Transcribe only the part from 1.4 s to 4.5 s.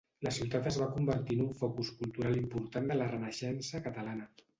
un focus cultural important de la Renaixença catalana.